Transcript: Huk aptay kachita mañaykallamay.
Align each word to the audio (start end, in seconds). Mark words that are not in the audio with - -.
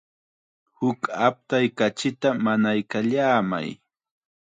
Huk 0.77 1.01
aptay 1.27 1.65
kachita 1.77 2.29
mañaykallamay. 2.43 3.67